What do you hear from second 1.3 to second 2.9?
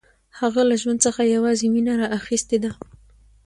یوازې مینه راخیستې ده